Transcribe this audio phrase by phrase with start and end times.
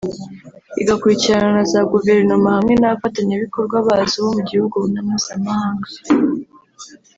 [0.75, 5.89] rigakurikiranwa na za guverinoma hamwe n’abafatanyabikorwa bazo bo mu gihugu na mpuzamahanga